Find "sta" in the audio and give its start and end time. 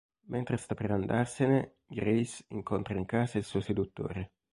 0.57-0.73